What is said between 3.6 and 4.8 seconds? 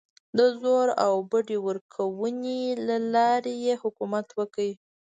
یې حکومت وکړ.